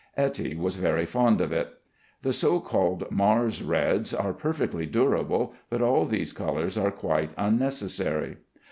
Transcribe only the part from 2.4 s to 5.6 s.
called Mars reds are perfectly durable,